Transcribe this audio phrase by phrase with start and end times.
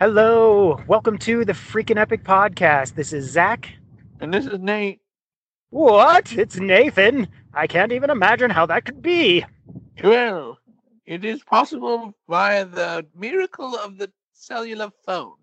[0.00, 2.96] Hello, welcome to the Freaking Epic Podcast.
[2.96, 3.72] This is Zach.
[4.18, 5.00] And this is Nate.
[5.70, 6.32] What?
[6.32, 7.28] It's Nathan.
[7.54, 9.44] I can't even imagine how that could be.
[10.02, 10.58] Well,
[11.06, 15.36] it is possible via the miracle of the cellular phone.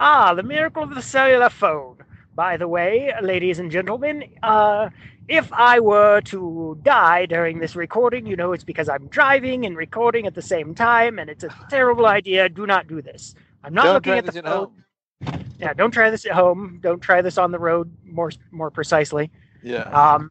[0.00, 1.98] Ah, the miracle of the cellular phone.
[2.34, 4.88] By the way, ladies and gentlemen, uh,
[5.28, 9.76] if I were to die during this recording, you know it's because I'm driving and
[9.76, 12.48] recording at the same time, and it's a terrible idea.
[12.48, 13.34] Do not do this.
[13.66, 14.82] I'm not Don't looking at the at phone.
[15.24, 15.44] home.
[15.58, 16.78] Yeah, don't try this at home.
[16.82, 17.92] Don't try this on the road.
[18.04, 19.30] More more precisely.
[19.62, 19.80] Yeah.
[19.90, 20.30] Um,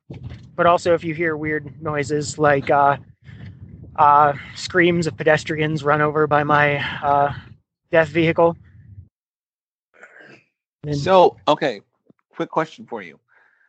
[0.56, 2.96] but also, if you hear weird noises like uh,
[3.98, 7.34] uh, screams of pedestrians run over by my uh,
[7.92, 8.56] death vehicle,
[10.94, 11.82] so, okay,
[12.30, 13.20] quick question for you.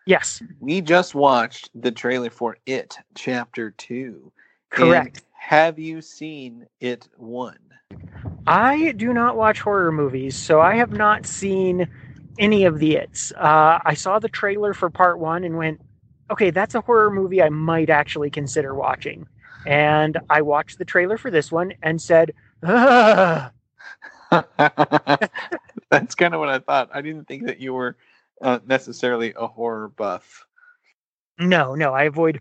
[0.06, 4.30] yes, We just watched the trailer for It Chapter 2.
[4.72, 5.22] and correct.
[5.32, 7.56] have you seen It 1?
[8.46, 11.88] I do not watch horror movies, so I have not seen
[12.38, 13.32] any of the its.
[13.32, 15.80] Uh, I saw the trailer for part one and went,
[16.30, 19.26] okay, that's a horror movie I might actually consider watching.
[19.66, 22.32] And I watched the trailer for this one and said,
[25.90, 26.90] That's kind of what I thought.
[26.92, 27.96] I didn't think that you were
[28.40, 30.46] uh, necessarily a horror buff.
[31.38, 32.40] no, no, I avoid.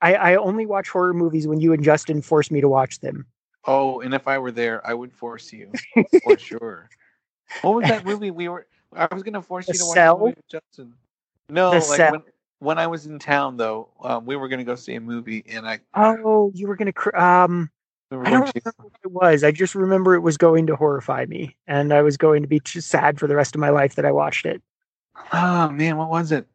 [0.00, 3.26] I, I only watch horror movies when you and Justin force me to watch them.
[3.66, 5.72] Oh, and if I were there, I would force you
[6.22, 6.90] for sure.
[7.62, 8.66] What was that movie we were?
[8.92, 10.16] I was gonna force The you to watch Cell?
[10.16, 10.94] the movie with Justin.
[11.48, 12.22] No, The like when
[12.60, 15.66] when I was in town though, um, we were gonna go see a movie, and
[15.66, 16.92] I Oh, you were gonna.
[16.92, 17.70] Cr- um,
[18.10, 18.52] we were I don't to.
[18.54, 19.44] remember what it was.
[19.44, 22.60] I just remember it was going to horrify me, and I was going to be
[22.60, 24.62] too sad for the rest of my life that I watched it.
[25.32, 26.46] Oh man, what was it?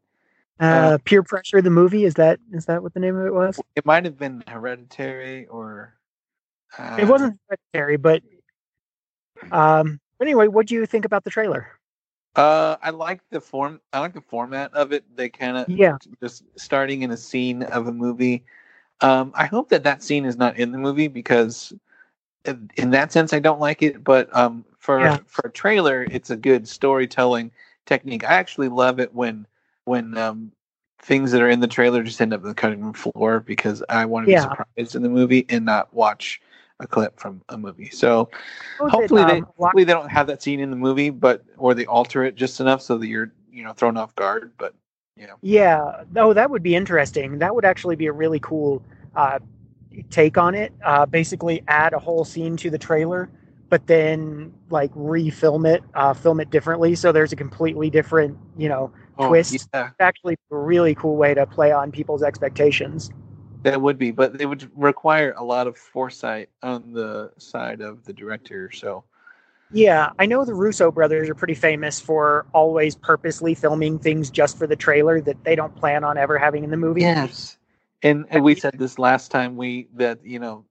[0.59, 2.03] Uh, Peer Pressure, the movie.
[2.03, 3.59] Is that is that what the name of it was?
[3.75, 5.95] It might have been Hereditary or.
[6.77, 8.21] Uh, it wasn't hereditary, but
[9.51, 9.99] um.
[10.21, 11.67] Anyway, what do you think about the trailer?
[12.35, 13.79] Uh, I like the form.
[13.93, 15.03] I like the format of it.
[15.15, 18.43] They kind of Yeah, just starting in a scene of a movie.
[19.01, 21.73] Um, I hope that that scene is not in the movie because,
[22.45, 24.03] in in that sense, I don't like it.
[24.03, 25.17] But um, for Yeah.
[25.25, 27.51] for a trailer, it's a good storytelling
[27.85, 28.23] technique.
[28.23, 29.47] I actually love it when
[29.85, 30.51] when um,
[31.01, 33.83] things that are in the trailer just end up on the cutting room floor because
[33.89, 34.35] I want to Yeah.
[34.35, 36.41] be surprised in the movie and not watch
[36.79, 37.89] a clip from a movie.
[37.89, 38.29] So
[38.77, 41.09] What was it, hopefully they um, hopefully they don't have that scene in the movie,
[41.09, 44.51] but or they alter it just enough so that you're you know thrown off guard.
[44.57, 44.73] But
[45.15, 45.33] yeah.
[45.41, 47.39] Yeah, oh, that would be interesting.
[47.39, 48.81] That would actually be a really cool
[49.15, 49.39] uh,
[50.09, 50.71] take on it.
[50.83, 53.29] Uh, basically, add a whole scene to the trailer,
[53.69, 58.69] but then like refilm it, uh, film it differently, so there's a completely different, you
[58.69, 59.67] know, twist.
[59.73, 63.11] Yeah, actually a really cool way to play on people's expectations.
[63.63, 68.05] That would be, but it would require a lot of foresight on the side of
[68.05, 68.71] the director.
[68.71, 69.03] So
[69.71, 74.57] Yeah, I know the Russo brothers are pretty famous for always purposely filming things just
[74.57, 77.01] for the trailer that they don't plan on ever having in the movie.
[77.01, 77.57] yes,
[78.01, 80.65] and, and we said this last time we that you know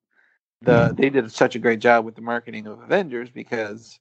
[0.63, 4.01] the they did such a great job with the marketing of Avengers because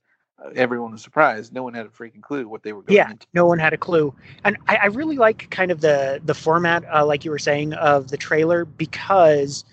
[0.55, 1.53] everyone was surprised.
[1.53, 3.27] No one had a freaking clue what they were going Yeah, into.
[3.33, 4.13] no one had a clue,
[4.45, 7.73] and I, I really like kind of the the format, uh, like you were saying,
[7.73, 9.65] of the trailer because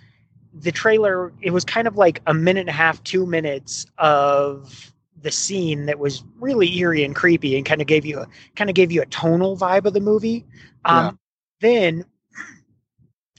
[0.55, 4.93] the trailer it was kind of like a minute and a half, two minutes of
[5.23, 8.71] the scene that was really eerie and creepy, and kind of gave you a kind
[8.71, 10.45] of gave you a tonal vibe of the movie.
[10.85, 11.19] Um,
[11.61, 12.05] Then,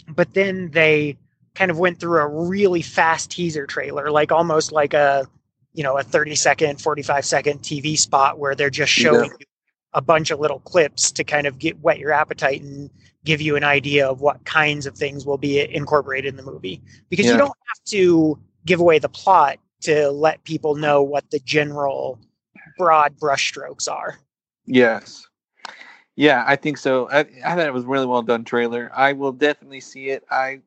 [0.09, 1.17] but then they
[1.53, 5.27] kind of went through a really fast teaser trailer, like almost like a
[5.75, 9.11] you know a 30 second 45 second tv spot where they're just Yeah.
[9.11, 9.45] showing you
[9.93, 12.89] a bunch of little clips to kind of get whet your appetite and
[13.23, 16.81] give you an idea of what kinds of things will be incorporated in the movie
[17.09, 21.39] because you don't have to give away the plot to let people know what the
[21.39, 22.19] general
[22.77, 24.17] broad brushstrokes are
[24.65, 25.27] Yes.
[26.15, 27.09] Yeah, I think so.
[27.09, 28.89] I, I thought it was really well done trailer.
[28.95, 30.23] I will definitely see it.
[30.31, 30.61] I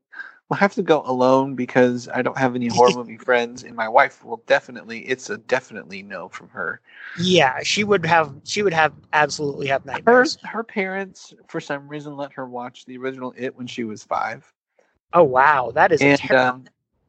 [0.49, 3.89] will have to go alone because I don't have any horror movie friends, and my
[3.89, 5.01] wife will definitely.
[5.01, 6.81] It's a definitely no from her.
[7.17, 12.17] yeah she would have she would have absolutely have nightmares her parents, for some reason,
[12.17, 14.53] let her watch the original It when she was five,
[15.13, 16.65] oh wow that is and terrible um,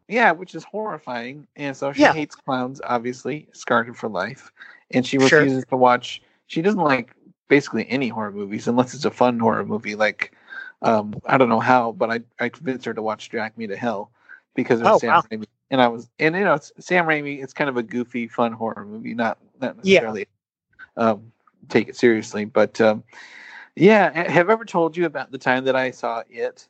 [0.08, 1.48] yeah, which is horrifying.
[1.56, 2.14] And so she Yeah.
[2.14, 4.52] hates clowns, obviously, scarred for life,
[4.92, 5.42] and she Sure.
[5.42, 6.22] refuses to watch.
[6.48, 7.14] She doesn't like
[7.48, 9.96] basically any horror movies unless it's a fun horror movie.
[9.96, 10.34] Like,
[10.82, 13.76] um, I don't know how, but I I convinced her to watch Drag Me to
[13.76, 14.12] Hell
[14.56, 15.24] because of Oh, Sam wow.
[15.32, 17.44] Raimi, and I was and you know it's Sam Raimi.
[17.44, 20.00] It's kind of a goofy, fun horror movie, not not Yeah.
[20.00, 20.28] necessarily
[20.98, 21.32] um,
[21.70, 23.04] take it seriously, but um,
[23.76, 24.30] yeah.
[24.30, 26.68] Have I ever told you about the time that I saw it?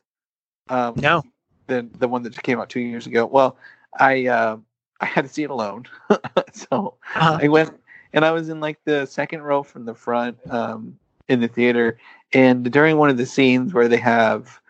[0.68, 1.22] Um, no
[1.66, 3.24] the the one that came out two years ago.
[3.26, 3.56] Well,
[3.98, 4.58] I uh,
[5.00, 5.86] I had to see it alone,
[6.52, 7.38] so Uh-huh.
[7.40, 7.80] I went
[8.12, 10.98] and I was in like the second row from the front um,
[11.30, 11.96] in the theater.
[12.34, 14.60] And during one of the scenes where they have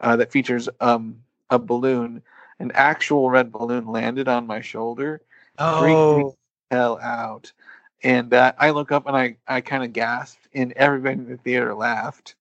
[0.00, 1.16] uh, that features um,
[1.48, 2.22] a balloon,
[2.60, 5.22] an actual red balloon landed on my shoulder.
[5.58, 6.36] Oh,
[6.70, 7.52] hell out.
[8.02, 11.36] And uh, I look up and I, I kind of gasped, and everybody in the
[11.36, 12.34] theater laughed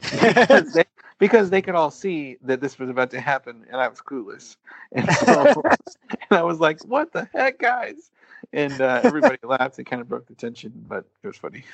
[0.00, 0.84] because, they,
[1.18, 4.56] because they could all see that this was about to happen, and I was clueless.
[4.92, 5.62] And so
[6.10, 8.10] and I was like, "What the heck, guys?"
[8.54, 9.78] And uh, everybody laughed.
[9.78, 11.64] It kind of broke the tension, but it was funny.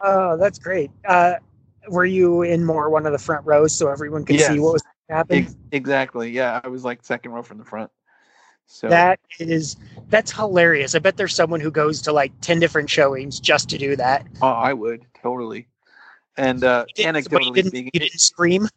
[0.00, 0.90] Oh, that's great.
[1.06, 1.34] Uh,
[1.88, 4.84] were you in more one of the front rows so everyone could see what was
[5.08, 5.44] happening?
[5.44, 6.30] Ex- exactly.
[6.30, 7.90] Yeah, I was like second row from the front.
[8.66, 9.76] So That is
[10.10, 10.94] that's hilarious.
[10.94, 14.26] I bet there's someone who goes to like ten different showings just to do that.
[14.42, 15.68] oh, I would totally.
[16.36, 18.68] And uh, You but you didn't, speaking, you didn't scream.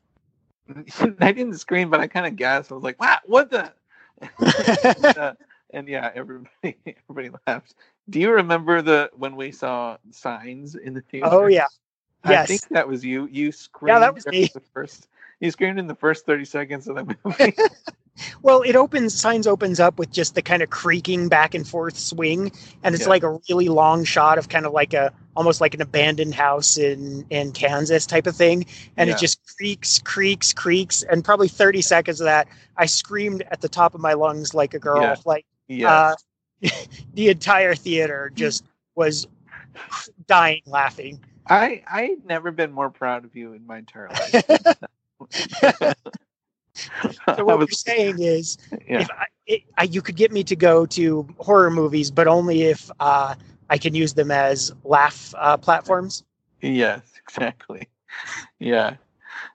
[1.19, 2.71] I didn't scream, but I kind of gasped.
[2.71, 3.73] I was like, "Wow, what the?"
[5.03, 5.33] and, uh,
[5.71, 6.49] and yeah, everybody
[7.09, 7.75] everybody laughed.
[8.11, 11.29] Do you remember the when we saw signs in the theater?
[11.31, 11.65] oh yeah,
[12.23, 12.47] I yes.
[12.47, 13.27] think that was you.
[13.31, 13.95] You screamed.
[13.95, 14.49] Yeah, that was me.
[14.53, 15.07] The first,
[15.39, 17.53] you screamed in the first thirty seconds of the movie.
[18.43, 21.97] Well, it opens signs opens up with just the kind of creaking back and forth
[21.97, 22.51] swing,
[22.83, 23.09] and it's Yeah.
[23.09, 26.77] like a really long shot of kind of like a almost like an abandoned house
[26.77, 28.65] in in Kansas type of thing,
[28.97, 29.15] and Yeah.
[29.15, 33.69] it just creaks, creaks, creaks, and probably thirty seconds of that, I screamed at the
[33.69, 35.15] top of my lungs like a girl, Yeah.
[35.25, 35.89] like yeah.
[35.91, 36.15] uh,
[37.13, 38.63] the entire theater just
[38.95, 39.27] was
[40.27, 41.19] dying laughing.
[41.47, 45.95] I I never been more proud of you in my entire life.
[47.35, 49.01] So what was- you're saying is, yeah.
[49.01, 52.63] if I, it, I, you could get me to go to horror movies, but only
[52.63, 53.35] if uh,
[53.69, 56.23] I can use them as laugh uh, platforms.
[56.61, 57.87] Yes, exactly.
[58.59, 58.95] Yeah.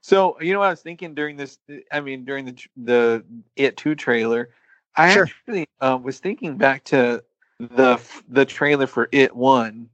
[0.00, 1.58] So you know what I was thinking during this?
[1.92, 3.24] I mean, during the the
[3.56, 4.50] It Two trailer,
[4.96, 5.22] I Sure.
[5.24, 7.22] actually uh, was thinking back to
[7.58, 9.88] the the trailer for It One.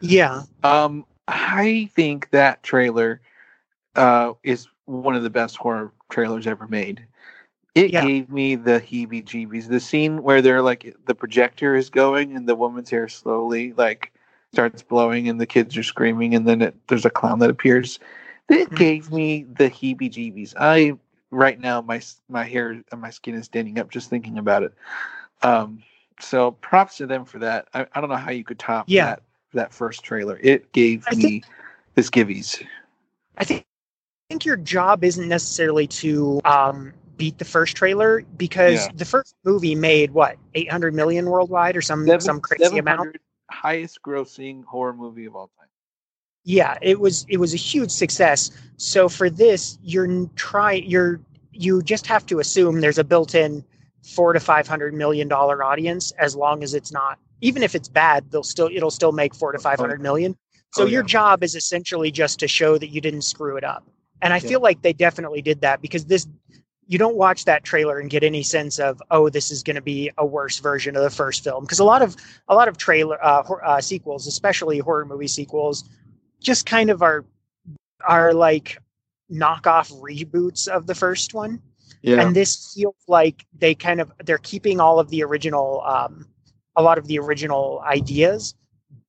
[0.00, 3.20] Yeah, Um, I think that trailer
[3.96, 7.06] uh, is one of the best horror trailers ever made.
[7.74, 8.02] It Yeah.
[8.02, 9.68] gave me the heebie-jeebies.
[9.68, 14.12] The scene where they're like the projector is going and the woman's hair slowly like
[14.52, 17.98] starts blowing and the kids are screaming and then it, there's a clown that appears.
[18.48, 18.76] It Mhm.
[18.76, 20.54] gave me the heebie-jeebies.
[20.58, 20.98] I
[21.30, 24.74] right now my my hair and my skin is standing up just thinking about it.
[25.42, 25.82] Um,
[26.20, 27.68] so props to them for that.
[27.74, 29.06] I, I don't know how you could top Yeah.
[29.06, 29.22] that
[29.52, 30.38] that first trailer.
[30.42, 31.44] It gave I me think-
[31.94, 32.62] this giveies.
[33.38, 33.60] I think
[34.30, 38.92] I think your job isn't necessarily to um, beat the first trailer because Yeah.
[38.94, 43.16] the first movie made what 800 million worldwide or some some crazy amount.
[43.50, 45.63] highest grossing horror movie of all time.
[46.44, 48.50] Yeah it was it was a huge success.
[48.76, 51.20] So for this you're n- try you're
[51.52, 53.64] you just have to assume there's a built-in
[54.02, 57.88] four to five hundred million dollar audience as long as it's not even if it's
[57.88, 60.36] bad they'll still it'll still make four to five hundred million.
[60.70, 63.86] So Oh, your job is essentially just to show that you didn't screw it up.
[64.22, 64.48] And i Yeah.
[64.48, 66.26] feel like they definitely did that because this
[66.86, 69.82] you don't watch that trailer and get any sense of oh this is going to
[69.82, 71.64] be a worse version of the first film.
[71.64, 72.16] Because a lot of
[72.48, 75.84] a lot of trailer uh, uh, sequels especially horror movie sequels
[76.44, 77.24] just kind of are
[78.06, 78.78] are like
[79.32, 81.60] knockoff reboots of the first one
[82.02, 82.20] Yeah.
[82.20, 86.28] and this feels like they kind of they're keeping all of the original um,
[86.76, 88.54] a lot of the original ideas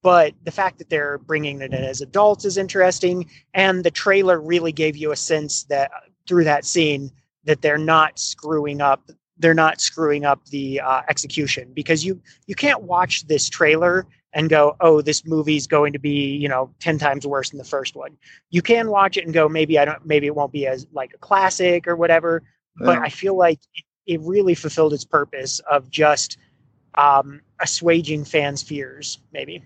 [0.02, 4.40] but the fact that they're bringing it in as adults is interesting and the trailer
[4.40, 5.92] really gave you a sense that
[6.28, 7.12] through that scene
[7.44, 12.56] that they're not screwing up they're not screwing up the uh, execution because you you
[12.56, 17.00] can't watch this trailer and go oh this movie's going to be you know 10
[17.00, 18.16] times worse than the first one
[18.52, 21.14] you can watch it and go maybe i don't maybe it won't be as like
[21.16, 22.44] a classic or whatever
[22.78, 26.38] but I feel like it, it really fulfilled its purpose of just
[26.96, 29.64] um, assuaging fans' fears, maybe.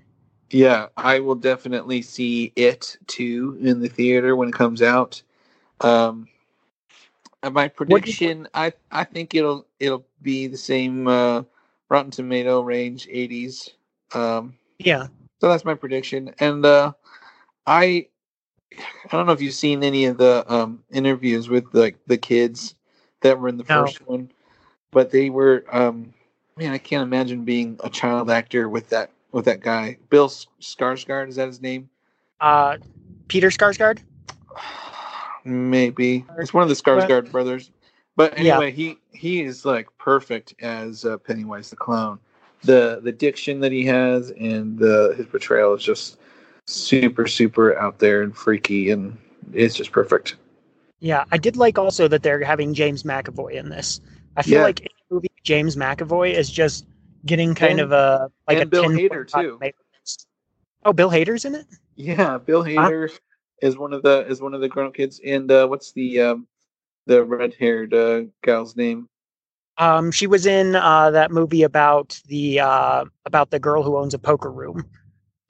[0.51, 5.21] Yeah, I will definitely see it too in the theater when it comes out.
[5.81, 6.27] Um,
[7.43, 11.43] and my prediction, I I think it'll it'll be the same uh,
[11.87, 13.69] Rotten Tomato range, eighties.
[14.13, 15.07] Um, Yeah.
[15.41, 16.93] so that's my prediction, and uh,
[17.67, 18.07] I
[18.77, 22.75] I don't know if you've seen any of the um, interviews with like the kids
[23.21, 23.85] that were in the No.
[23.85, 24.31] first one,
[24.91, 26.13] but they were um,
[26.57, 30.47] man, I can't imagine being a child actor with that with that guy, Bill S-
[30.61, 31.29] Skarsgård.
[31.29, 31.89] Is that his name?
[32.39, 32.77] Uh,
[33.27, 33.99] Peter Skarsgård.
[35.45, 37.71] Maybe it's one of the Skarsgård brothers.
[38.15, 38.53] But Yeah.
[38.55, 42.19] anyway, he he is like perfect as uh, Pennywise the clown.
[42.63, 46.17] The the diction that he has and the his portrayal is just
[46.67, 49.17] super super out there and freaky and
[49.53, 50.35] it's just perfect.
[50.99, 54.01] Yeah, I did like also that they're having James McAvoy in this.
[54.35, 54.63] I feel Yeah.
[54.63, 56.85] like any movie James McAvoy is just
[57.25, 59.59] getting kind And- of a like and a Bill Hader, too.
[60.85, 61.65] Oh, Bill Hader's in it.
[61.95, 63.09] Yeah, Bill Hader
[63.61, 65.19] is one of the is one of the grown kids.
[65.25, 66.47] And uh, what's the um,
[67.05, 69.07] the red haired uh, gal's name?
[69.79, 74.13] Um, she was in uh, that movie about the uh, about the girl who owns
[74.13, 74.85] a poker room.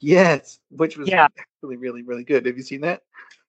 [0.02, 1.28] Yes, which was Yeah.
[1.62, 2.46] really really really good.
[2.46, 3.02] Have you seen that?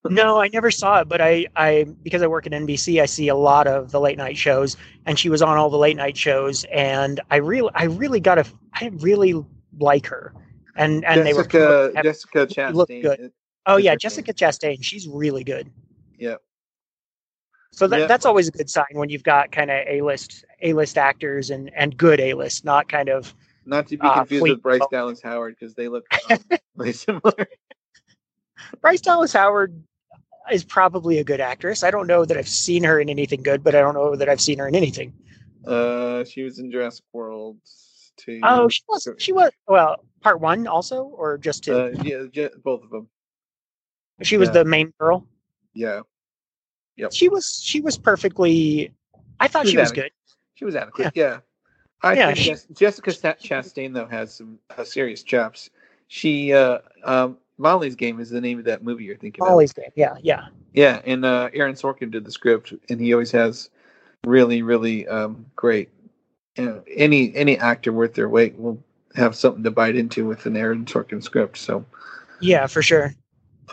[0.08, 3.28] No, I never saw it, but I, I because I work at NBC, I see
[3.28, 6.16] a lot of the late night shows, and she was on all the late night
[6.16, 9.34] shows, and I really, I really got a, I really
[9.78, 10.32] like her,
[10.75, 13.02] and and they were, Jessica Jessica Chastain.
[13.02, 13.32] good.
[13.66, 15.70] oh yeah, Jessica Chastain, she's really good.
[16.18, 16.37] Yeah.
[17.72, 18.06] So that, Yeah.
[18.06, 21.50] that's always a good sign when you've got kind of a list, a list actors
[21.50, 23.34] and and good a list, not kind of
[23.64, 26.38] Not to be Uh, confused Fleet- with Bryce Dallas Howard because they look um,
[26.76, 27.46] really similar.
[28.80, 29.82] Bryce Dallas Howard
[30.50, 31.84] is probably a good actress.
[31.84, 34.28] I don't know that I've seen her in anything good, but I don't know that
[34.28, 35.12] I've seen her in anything.
[35.66, 37.58] Uh, she was in Jurassic World
[38.16, 38.40] too.
[38.42, 39.08] Oh, she was.
[39.18, 39.50] She was.
[39.68, 41.74] Well, part one also, or just two.
[41.74, 43.08] uh, yeah, both of them.
[44.22, 44.52] she was yeah.
[44.54, 45.26] the main girl.
[45.74, 46.00] Yeah,
[47.00, 47.12] Yep.
[47.14, 47.61] She was.
[47.64, 48.92] She was perfectly.
[49.40, 50.11] I thought She she was good.
[50.54, 51.12] she was adequate.
[51.14, 51.38] Yeah,
[52.02, 55.71] I Yeah, think she- Jessica Sta- Chastain though has some uh, serious chops.
[56.09, 59.49] She uh, um, Molly's Game is the name of that movie you're thinking of.
[59.49, 59.90] Molly's game.
[59.95, 60.49] Yeah, yeah.
[60.75, 63.71] Yeah, and uh, Aaron Sorkin did the script, and he always has
[64.26, 65.88] really, really um, great.
[66.57, 68.78] You know, any any actor worth their weight will
[69.16, 71.57] have something to bite into with an Aaron Sorkin script.
[71.57, 71.85] So,
[72.40, 73.14] Yeah, for sure.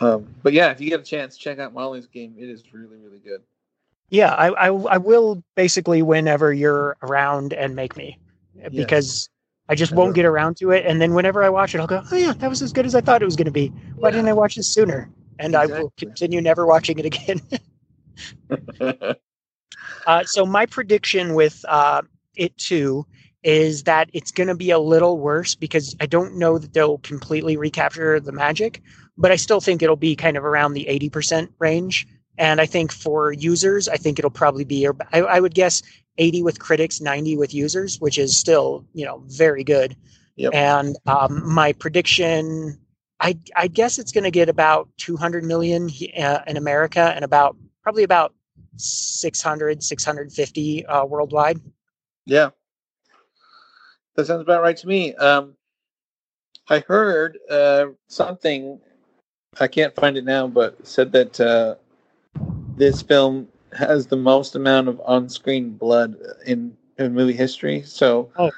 [0.00, 2.34] Um, but yeah, if you get a chance, check out Molly's Game.
[2.38, 3.42] It is really, really good.
[4.10, 8.18] Yeah, I, I, I will basically whenever you're around and make me,
[8.72, 9.28] because
[9.68, 10.86] I just won't get around to it.
[10.86, 12.94] And then whenever I watch it, I'll go, oh yeah, that was as good as
[12.94, 13.68] I thought it was going to be.
[13.96, 15.10] Why didn't I watch this sooner?
[15.38, 17.40] And I will continue never watching it again.
[20.06, 22.00] Uh, so my prediction with uh,
[22.34, 23.04] it too
[23.42, 26.98] is that it's going to be a little worse because I don't know that they'll
[26.98, 28.82] completely recapture the magic,
[29.18, 32.06] but I still think it'll be kind of around the 80% range.
[32.38, 35.82] And I think for users, I think it'll probably be, I, I would guess
[36.18, 39.96] 80 with critics, 90 with users, which is still, you know, very good.
[40.36, 40.54] Yep.
[40.54, 42.78] And um, my prediction,
[43.20, 47.56] I, I guess it's going to get about 200 million uh, in America and about
[47.82, 48.34] probably about
[48.76, 51.60] 600 650 uh, worldwide
[52.28, 52.50] yeah,
[54.14, 55.14] that sounds about right to me.
[55.14, 55.56] Um,
[56.68, 58.80] I heard uh, something.
[59.60, 61.74] I can't find it now, but said that uh,
[62.76, 67.82] this film has the most amount of on-screen blood in, in movie history.
[67.82, 68.50] So Oh.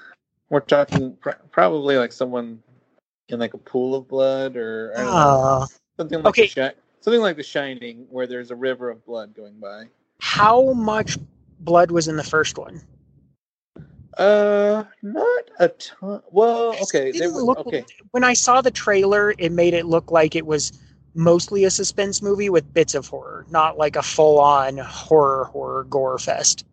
[0.50, 2.62] we're talking pr- probably like someone
[3.28, 5.66] in like a pool of blood, or I don't know, uh,
[5.96, 6.46] something like okay.
[6.46, 6.70] Shi-
[7.00, 9.84] something like The Shining, where there's a river of blood going by.
[10.20, 11.16] how much
[11.60, 12.82] blood was in the first one
[14.18, 16.22] Uh, not a ton.
[16.30, 17.84] Well, okay, It there didn't was look- okay.
[18.10, 20.72] when i saw the trailer it made it look like it was
[21.14, 26.18] mostly a suspense movie with bits of horror not like a full-on horror horror gore
[26.18, 26.64] fest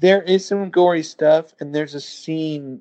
[0.00, 2.80] There is some gory stuff, and there's a scene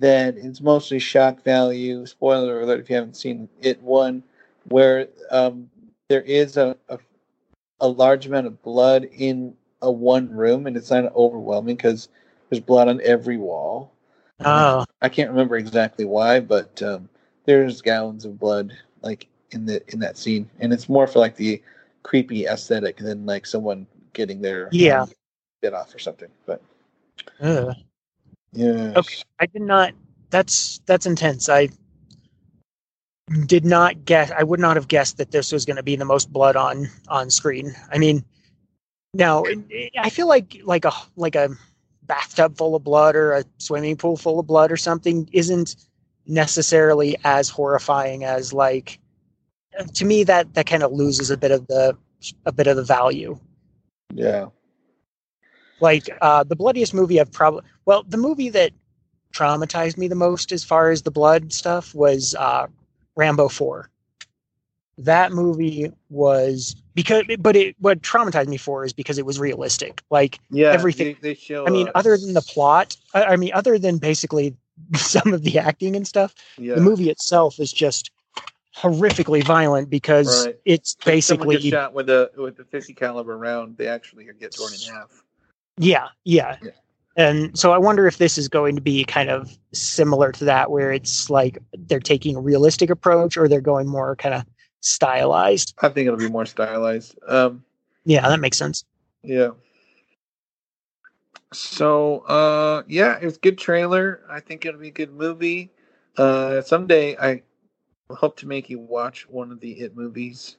[0.00, 2.04] that is mostly shock value.
[2.06, 3.80] Spoiler alert if you haven't seen it.
[3.82, 4.24] One
[4.68, 5.70] where um,
[6.08, 6.98] there is a, a
[7.80, 12.08] a large amount of blood in a one room, and it's not overwhelming because
[12.48, 13.92] there's blood on every wall.
[14.44, 17.08] oh I can't remember exactly why, but um,
[17.44, 21.36] there's gallons of blood like in the in that scene, and it's more for like
[21.36, 21.62] the
[22.02, 25.02] creepy aesthetic than like someone getting their Yeah.
[25.02, 25.10] um,
[25.62, 26.28] bit off or something.
[26.46, 26.62] But
[28.52, 29.22] yeah, Okay.
[29.40, 29.92] i did not
[30.30, 31.68] that's that's intense i
[33.46, 36.04] did not guess i would not have guessed that this was going to be the
[36.04, 38.24] most blood on on screen i mean
[39.14, 39.44] now
[39.98, 41.48] i feel like like a like a
[42.08, 45.76] bathtub full of blood or a swimming pool full of blood or something isn't
[46.26, 48.98] necessarily as horrifying as like
[49.94, 51.96] to me that that kind of loses a bit of the
[52.46, 53.38] a bit of the value.
[54.12, 54.46] Yeah,
[55.80, 58.72] like uh the bloodiest movie i've probably well the movie that
[59.32, 62.66] traumatized me the most as far as the blood stuff was uh
[63.16, 63.90] rambo 4
[64.98, 70.02] that movie was because but it what traumatized me for is because it was realistic
[70.10, 70.72] like yeah.
[70.72, 71.66] Everything- They, they show.
[71.66, 74.56] i mean uh, other than the plot I, I mean other than basically
[74.96, 76.74] some of the acting and stuff yeah.
[76.74, 78.10] the movie itself is just
[78.76, 80.56] horrifically violent because Right.
[80.64, 83.76] it's basically shot with a with a fifty caliber round.
[83.76, 85.22] They actually get torn in half.
[85.78, 86.56] Yeah, yeah.
[86.62, 86.70] Yeah.
[87.16, 90.70] And so I wonder if this is going to be kind of similar to that,
[90.70, 94.44] where it's like they're taking a realistic approach or they're going more kind of
[94.80, 95.74] stylized.
[95.80, 97.18] I think it'll be more stylized.
[97.26, 97.64] Um,
[98.04, 98.84] Yeah, that makes sense.
[99.22, 99.50] Yeah.
[101.52, 104.22] So, uh, yeah, it was a good trailer.
[104.28, 105.70] I think it'll be a good movie.
[106.16, 107.42] Uh, someday I,
[108.10, 110.56] hope to make you watch one of the It movies.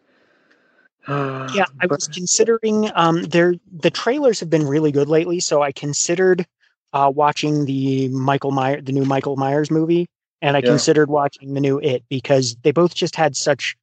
[1.07, 2.91] yeah, I was considering.
[2.95, 6.45] Um, there the trailers have been really good lately, so I considered
[6.93, 10.07] uh, watching the Michael Myers, the new Michael Myers movie,
[10.41, 10.69] and I Yeah.
[10.69, 13.75] considered watching the new It because they both just had such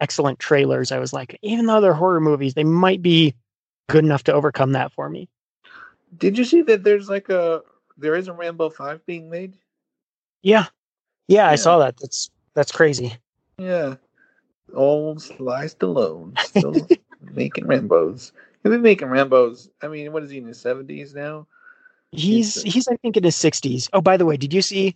[0.00, 0.92] excellent trailers.
[0.92, 3.34] I was like, even though they're horror movies, they might be
[3.88, 5.28] good enough to overcome that for me.
[6.16, 7.62] Did you see that there's like a
[7.96, 9.54] there is a Rambo five being made?
[10.42, 10.66] Yeah,
[11.28, 11.96] yeah, I saw that.
[11.98, 13.16] That's that's crazy.
[13.58, 13.96] Yeah.
[14.74, 16.74] Old Sly Stallone still
[17.20, 18.32] making Rambos.
[18.62, 19.68] He's been making Rambos.
[19.80, 21.46] I mean, what is he in his seventies now?
[22.12, 23.88] He's He's- he's I think in his sixties.
[23.92, 24.94] Oh, by the way, did you see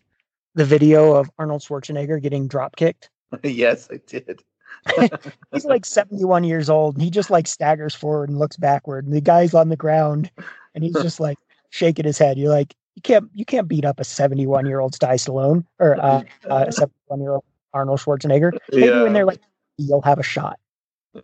[0.54, 3.10] the video of Arnold Schwarzenegger getting drop kicked?
[3.42, 4.42] yes, I did.
[5.52, 9.14] He's like 71 years old and he just like staggers forward and looks backward and
[9.14, 10.30] the guy's on the ground
[10.74, 11.38] and he's just like
[11.70, 12.38] shaking his head.
[12.38, 15.96] You're like, you can't you can't beat up a 71 year old Sly Stallone or
[16.00, 18.56] uh, uh, a 71 year old Arnold Schwarzenegger.
[18.72, 19.40] Maybe when they're like
[19.76, 20.58] you'll have a shot.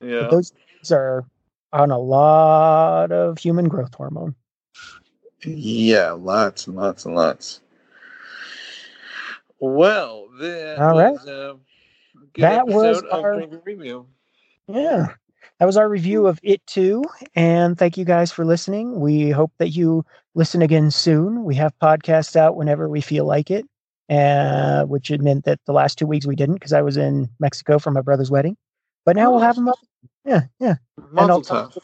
[0.00, 0.22] yeah.
[0.22, 1.24] But those guys are
[1.72, 4.34] on a lot of human growth hormone.
[5.44, 7.60] Yeah, lots and lots and lots.
[9.58, 11.12] Well, then, All right.
[11.12, 11.60] was a good
[12.38, 14.06] That was our- Review.
[14.68, 15.08] Yeah.
[15.58, 17.02] That was our review of It Too.
[17.34, 19.00] And thank you guys for listening.
[19.00, 20.04] We hope that you
[20.34, 21.44] listen again soon.
[21.44, 23.64] We have podcasts out whenever we feel like it,
[24.10, 27.30] uh, which it meant that the last two weeks we didn't because I was in
[27.40, 28.56] Mexico for my brother's wedding.
[29.06, 29.78] But now we'll have them up.
[30.26, 30.74] Yeah, yeah.
[31.12, 31.78] Mazel tov.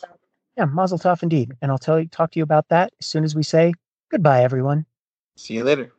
[0.58, 1.52] yeah, Mazel Tov indeed.
[1.62, 3.72] And I'll tell you, talk to you about that as soon as we say
[4.10, 4.84] goodbye, everyone.
[5.36, 5.92] See you later.